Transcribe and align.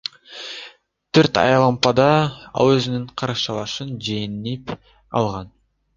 Төрт 1.17 1.35
айлампада 1.41 2.07
ал 2.63 2.73
өзүнүн 2.77 3.03
каршылашын 3.23 3.95
жеңип 4.09 4.75
алган. 5.21 5.55